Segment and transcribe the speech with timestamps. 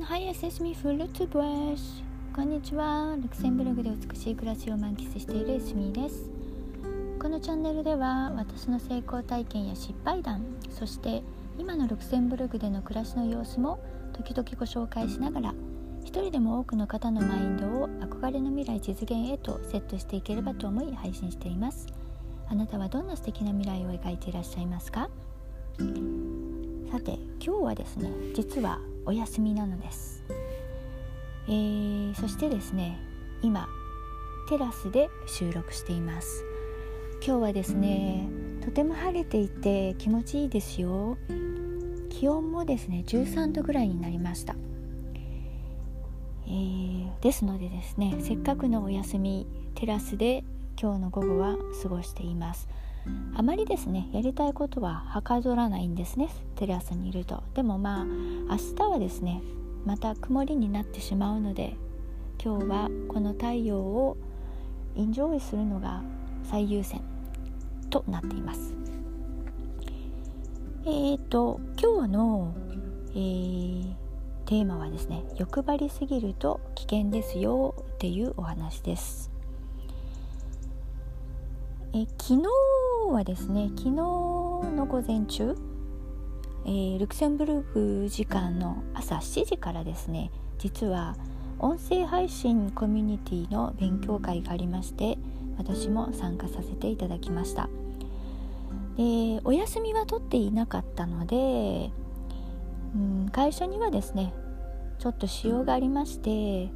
[0.00, 0.06] everyone!
[0.06, 2.02] Hi, it's me, f u l t b r s
[2.34, 3.16] こんにちは。
[3.20, 6.30] ルクセンブルグで美しい暮らしを満喫しているエスミです。
[7.20, 11.22] このチャンネルでは私の成功体験や失敗談、そして
[11.58, 13.78] 今のルクセンブルグでの暮らしの様子も
[14.12, 15.54] 時々ご紹介しながら
[16.02, 21.86] 一人でも多くの方のマインドを憧れの未来実現へとセットしていければと思い配信しています。
[22.48, 25.08] あなたはどんな素敵な未来を描いていらっしゃいますか
[26.90, 30.22] さて今日はですね実はお休みなのです、
[31.48, 32.98] えー、そしてですね
[33.42, 33.68] 今
[34.48, 36.44] テラスで収録しています。
[37.24, 38.28] 今日はですね
[38.64, 41.18] とても晴れていて気持ちいいですよ。
[42.08, 44.54] 気温もですね13度ぐらいになりました、
[46.46, 50.44] えー、ですのでですねせっかくのお休みテラスで
[50.80, 52.68] 今日の午後は過ごしています。
[53.34, 57.42] あまりですねやりたいことははかどらないんですねテラスにいると。
[57.54, 59.42] でもまあ明日はですね
[59.84, 61.74] また曇りになってしまうので
[62.42, 64.16] 今日はこの太陽を
[64.96, 66.02] エンジョイするのが
[66.44, 67.00] 最優先
[67.88, 68.74] となっています。
[70.84, 72.54] えーと今日の、
[73.10, 73.94] えー、
[74.46, 79.30] テーマはですね欲張りすぎると危険ですよっていうお話です。
[81.92, 82.42] え昨日
[83.12, 85.56] はですね昨日の午前中、
[86.64, 91.16] えー、ルクセンブルク時間の朝7時からですね実は
[91.58, 95.18] 音声配信コミュニティの勉強会がありまして
[95.58, 97.68] 私も参加させていただきました。
[98.96, 101.90] でお休みは取っていなかったので、
[102.94, 104.32] うん、会社にはですね
[104.98, 106.70] ちょっと仕様がありまして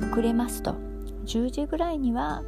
[0.00, 0.74] 遅れますと。
[1.26, 2.42] 10時ぐらいには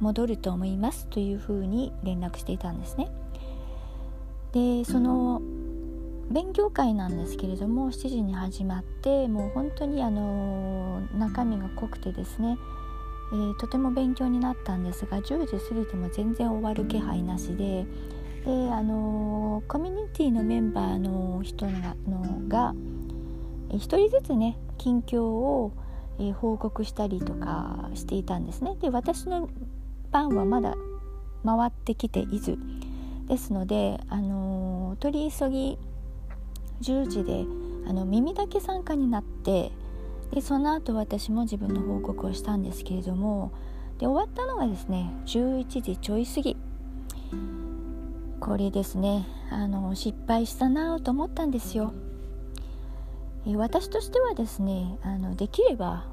[0.00, 3.08] 戻ると思いますというふうに連絡していたんですね。
[4.52, 5.42] でその
[6.30, 12.58] 勉強会なんですけれども7時に始まってもう本当にあの中身が濃くてですね、
[13.32, 17.86] えー、とても勉強になったんですが10時過ぎても全然終わる気配なしで
[18.44, 22.74] であのコミュニティのメンバーの人がのが
[23.70, 25.72] 1人ずつね近況を、
[26.34, 28.76] 報告したりとかしていたんですね。
[28.80, 29.50] で私の
[30.16, 30.78] パンはまだ
[31.44, 32.56] 回ってきていず
[33.28, 35.78] ですので、あのー、取り急ぎ
[36.80, 37.44] 10時で
[37.86, 39.72] あの耳だけ参加になって
[40.32, 43.52] でその後私も自分の報告をしたんですけれども
[43.98, 46.56] で終わったのがですね11時ちょい過ぎ。
[48.40, 51.92] これですねあの失敗したなと思ったんですよ。
[53.44, 56.06] 私としてはですねあのできれば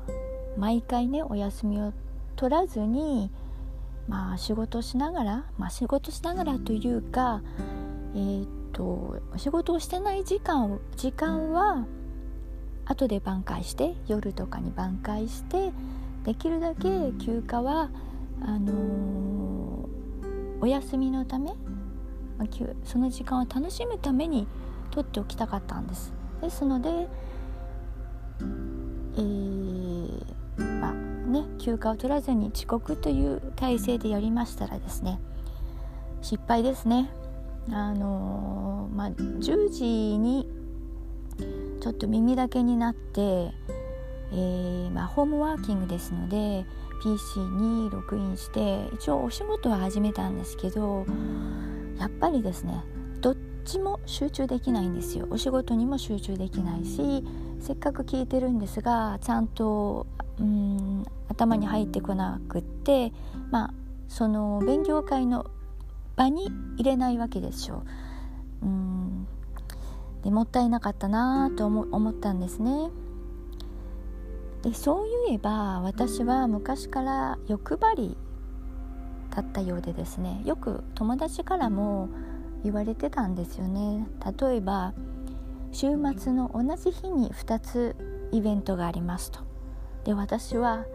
[0.57, 1.93] 毎回ねお休みを
[2.35, 3.31] 取らずに
[4.07, 7.41] まあ仕事しながら、まあ、仕事しながらというか
[8.15, 11.85] えー、っと仕事をしてない時間時間は
[12.85, 15.71] 後で挽回して夜とかに挽回して
[16.23, 16.89] できるだけ
[17.23, 17.89] 休暇は
[18.41, 21.53] あのー、お休みのため、
[22.83, 24.47] その時間を楽しむために
[24.91, 26.13] 取っておきたかったんです。
[26.41, 27.07] ですので、
[29.15, 29.82] えー、
[31.33, 35.19] ね休暇を取らずに遅刻という体制でやりましたらですね
[36.21, 37.09] 失敗ですね。
[37.69, 39.83] あのー、まあ10時
[40.17, 40.47] に
[41.81, 46.65] ちょっと耳だけになって、えー、まあ、ホームワーキングですので
[47.03, 51.05] PC にログインして一応お仕事は始めたんですけど
[51.99, 52.81] やっぱりですね
[53.19, 55.27] どっちも集中できないんですよ。
[55.29, 57.23] お仕事にも集中できないし
[57.59, 60.07] せっかく聞いてるんですがちゃんと
[60.39, 63.11] うん頭に入ってこなくって
[63.51, 63.73] まあ
[64.07, 65.45] その勉強会の
[66.15, 67.83] 場に入れないわけでしょ
[68.61, 68.65] う。
[68.65, 69.27] うん
[70.23, 72.89] でもったいなかったなと思ったんですね。
[74.61, 78.17] でそういえば私は昔から欲張り
[79.35, 82.07] だったようでですねよく友達からも
[82.63, 84.07] 言われてたんですよね。
[84.39, 84.93] 例えば
[85.73, 87.95] 週末の同じ日に2つ
[88.31, 89.52] イベントがありますと。
[90.05, 90.85] で私は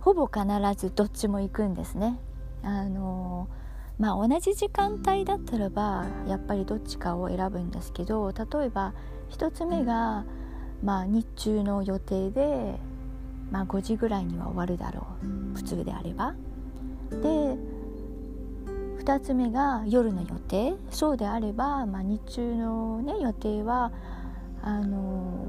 [0.00, 0.44] ほぼ必
[0.76, 2.18] ずどっちも行くんですね。
[2.62, 3.48] あの
[3.98, 8.92] まあ、同じ時間帯だったらばやっぱりどっちかを選ぶんですけど例えば
[9.30, 10.24] 1つ目が、
[10.82, 12.74] まあ、日中の予定で、
[13.52, 16.34] まあ、5時ぐらいには終わるだろう普通であれば。
[17.10, 17.56] で
[19.04, 23.92] 2つ目が夜の予定そうであれば、まあ、日中の、ね、予定は
[24.62, 25.46] あの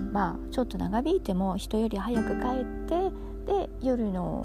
[0.00, 3.10] まあちょっと長引いても人より早く帰って
[3.46, 4.44] で夜の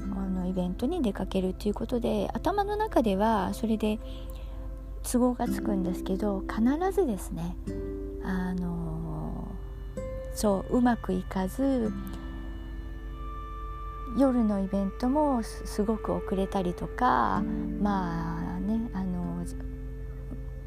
[0.00, 3.98] あのイベントに出かけるということで頭の中ではそれで
[5.10, 6.62] 都合がつくんですけど必
[6.92, 7.56] ずですね
[8.22, 9.48] あの
[10.34, 11.90] そううまくいかず
[14.16, 17.42] 夜のイベントもすごく遅れたりとか
[17.80, 19.44] まあねあの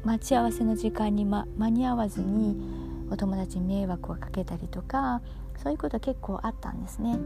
[0.04, 2.81] 待ち合わせの時間に、ま、間に合わずに
[3.12, 5.20] お友達に迷惑をかけたりとか
[5.62, 7.18] そういうこと結構あったんですね。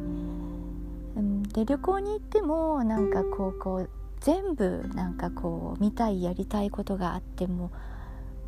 [1.55, 3.91] で旅行に行ってもなんかこうこう
[4.21, 7.71] 全部なんかこう見たいやりたいことがあっても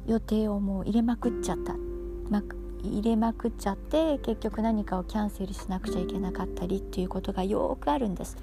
[0.06, 1.74] 予定をもう入れまくっちゃった、
[2.28, 2.42] ま、
[2.82, 8.36] 入れまくっちゃって結局何かをキャンセルしなくちゃいけなかったりっていうことがよくあるんです。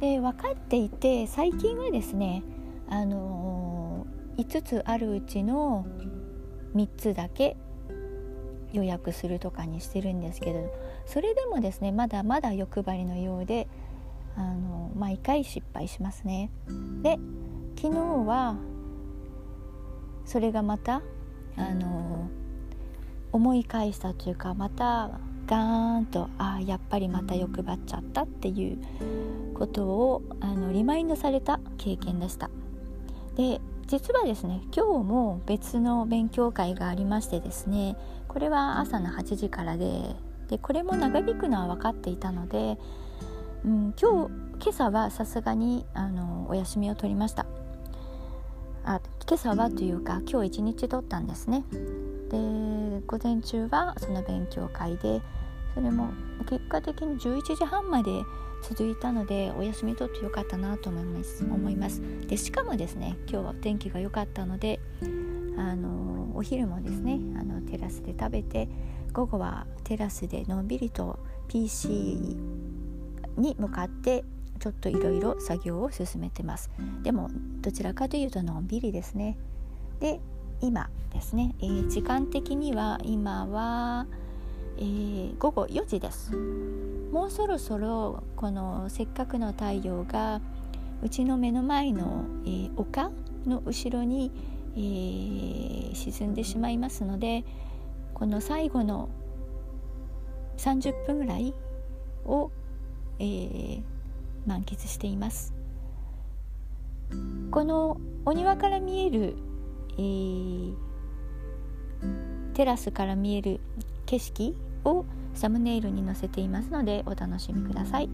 [0.00, 2.42] で分かっていて最近はですね、
[2.88, 5.86] あのー、5つあるうちの
[6.74, 7.56] 3つだけ
[8.72, 10.72] 予約するとかにしてるんですけど
[11.06, 13.66] それでもですねまだまだ欲張りのようで
[14.36, 16.50] あの毎回失敗しますね。
[17.02, 17.18] で
[17.76, 18.56] 昨日は
[20.24, 21.02] それがまた
[21.56, 22.28] あの
[23.32, 28.78] 思い返したというかまたガーンとああやっぱりまた欲張っちゃったっていう
[29.54, 32.50] ことをあのリマインドされた経験でした。
[33.36, 33.60] で
[33.90, 37.96] 実はですね今日も別の勉強会がありましてですね
[38.28, 40.14] これは朝の8時からで
[40.48, 42.78] でこれも長引くのは分かっていたので、
[43.64, 47.46] うん、今日今朝はさすがにあのお休みを取りました。
[48.84, 51.64] あ今朝はというか今日一日取ったんですね。
[52.30, 55.20] で午前中はその勉強会で
[55.74, 56.10] それも
[56.48, 58.10] 結果的に11時半まで
[58.62, 61.44] 続いたのでお休み取ってよかったなと思います。
[61.44, 62.02] 思います。
[62.26, 64.80] でしかもですね今日は天気が良かったので
[65.56, 68.68] あのお昼もですねあのテラスで食べて
[69.12, 71.18] 午後はテラスでのんびりと
[71.48, 72.36] PC
[73.36, 74.24] に向かって
[74.58, 76.70] ちょっといろいろ作業を進めてます。
[77.02, 77.30] でも
[77.60, 79.38] どちらかというとのんびりですね。
[80.00, 80.20] で
[80.60, 84.06] 今ですね、えー、時間的には今は、
[84.80, 86.32] えー、午後4時です。
[87.12, 90.40] もうそろそろこのせっかくの太陽が
[91.02, 93.10] うちの目の前の、えー、丘
[93.46, 94.30] の後ろに、
[94.74, 97.44] えー、沈んでしまいますので
[98.14, 99.10] この最後の
[100.56, 101.54] 30分ぐらい
[102.24, 102.50] を、
[103.18, 103.82] えー、
[104.46, 105.54] 満喫しています。
[107.50, 109.36] このお庭から見える、
[109.98, 110.74] えー、
[112.54, 113.60] テラスから見える
[114.06, 115.04] 景色を
[115.34, 118.08] サムネイルに載せていますのでお楽しみください。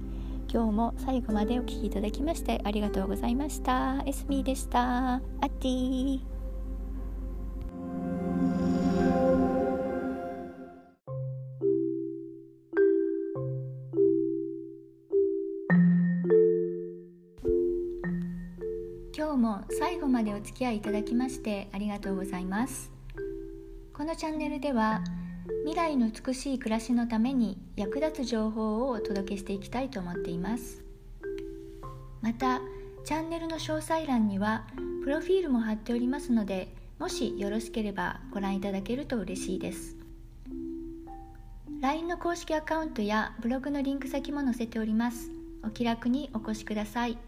[0.53, 4.03] 今日も最後までお聴きいただきましてありがとうございました。
[4.07, 5.15] エスミーでした。
[5.15, 6.21] アッティ
[19.19, 22.93] 今日も最後までお付き合いいただきましてありがとうございます。
[23.93, 25.03] このチャンネルでは
[25.67, 30.85] 未来の美しい暮らしのために役立つ情報をお届けしていきたいと思っています。
[32.23, 32.61] また
[33.05, 34.65] チャンネルの詳細欄には
[35.03, 39.97] プロフィールも貼っておりますのでもしよろしければご覧いただけると嬉しいです。
[41.81, 45.33] LINE の公式アカウントやブログのリンク先も載せております。
[45.65, 47.19] お気楽にお越しください。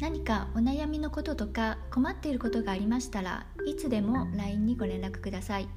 [0.00, 5.68] 何かお悩みのこととか困っていることがありましたらいつでも LINE にご連絡ください。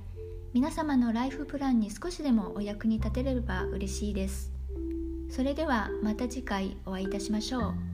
[0.54, 4.52] 皆様のライフプランに少しでもお役に立てれば嬉しいです。
[5.28, 7.93] それではまた次回お会いいたしましょう。